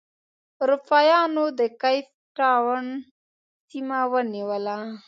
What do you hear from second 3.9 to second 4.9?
ونیوله.